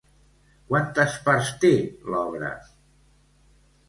[0.69, 1.71] Quantes parts té
[2.13, 2.49] l'obra?